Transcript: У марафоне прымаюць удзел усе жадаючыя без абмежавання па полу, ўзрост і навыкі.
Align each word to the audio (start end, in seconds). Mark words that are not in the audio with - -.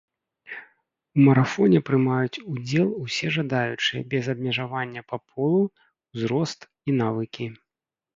У 1.17 1.25
марафоне 1.25 1.79
прымаюць 1.89 2.41
удзел 2.53 2.87
усе 3.03 3.27
жадаючыя 3.35 4.01
без 4.15 4.29
абмежавання 4.33 5.03
па 5.13 5.17
полу, 5.29 5.61
ўзрост 6.17 6.59
і 6.89 6.97
навыкі. 7.03 7.45